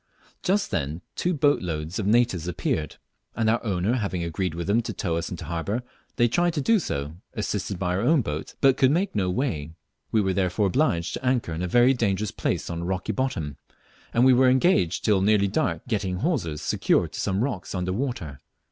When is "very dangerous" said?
11.67-12.31